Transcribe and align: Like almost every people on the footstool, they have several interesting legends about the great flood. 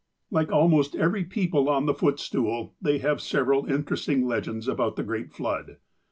Like 0.31 0.51
almost 0.51 0.95
every 0.95 1.23
people 1.25 1.69
on 1.69 1.85
the 1.85 1.93
footstool, 1.93 2.73
they 2.81 2.97
have 2.97 3.21
several 3.21 3.67
interesting 3.71 4.25
legends 4.25 4.67
about 4.67 4.95
the 4.95 5.03
great 5.03 5.31
flood. 5.31 5.77